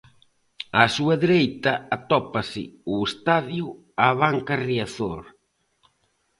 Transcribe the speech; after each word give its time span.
Á 0.81 0.83
súa 0.95 1.15
dereita 1.23 1.73
atópase 1.95 2.63
o 2.93 2.95
estadio 3.09 3.65
Abanca 4.09 4.53
Riazor. 4.67 5.21